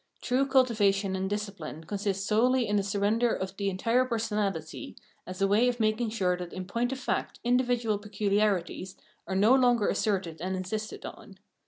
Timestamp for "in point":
6.53-6.91